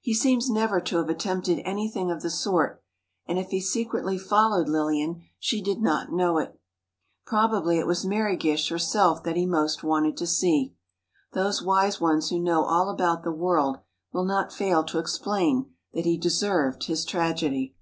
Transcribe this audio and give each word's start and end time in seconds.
He 0.00 0.14
seems 0.14 0.48
never 0.48 0.80
to 0.82 0.98
have 0.98 1.08
attempted 1.10 1.58
anything 1.64 2.08
of 2.12 2.22
the 2.22 2.30
sort, 2.30 2.84
and 3.26 3.36
if 3.36 3.48
he 3.48 3.60
secretly 3.60 4.16
followed 4.16 4.68
Lillian, 4.68 5.22
she 5.40 5.60
did 5.60 5.82
not 5.82 6.12
know 6.12 6.38
it. 6.38 6.60
Probably 7.26 7.78
it 7.80 7.86
was 7.88 8.04
Mary 8.04 8.36
Gish 8.36 8.68
herself 8.68 9.24
that 9.24 9.34
he 9.34 9.44
most 9.44 9.82
wanted 9.82 10.16
to 10.18 10.24
see. 10.28 10.76
Those 11.32 11.64
wise 11.64 12.00
ones 12.00 12.28
who 12.28 12.38
know 12.38 12.62
all 12.62 12.88
about 12.88 13.24
the 13.24 13.32
world 13.32 13.78
will 14.12 14.24
not 14.24 14.52
fail 14.52 14.84
to 14.84 15.00
explain 15.00 15.74
that 15.92 16.04
he 16.04 16.16
deserved 16.16 16.84
his 16.84 17.04
tragedy.... 17.04 17.74